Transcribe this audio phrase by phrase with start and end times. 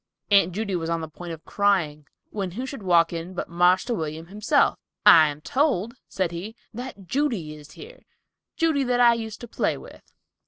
[0.31, 3.93] Aunt Judy was on the point of crying, when who should walk in but "Marster
[3.93, 4.79] William" himself.
[5.05, 7.99] "I am told," said he, "that Judy is here,
[8.57, 10.11] Judy, that I used to play with."